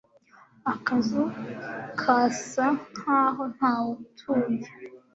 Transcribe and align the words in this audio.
Akazu 0.73 1.23
kasa 1.99 2.65
nkaho 2.99 3.43
ntawutuye 3.55 4.59